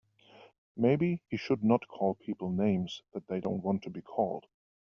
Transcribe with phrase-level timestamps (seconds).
[0.75, 4.47] Maybe he should not call people names that they don't want to be called.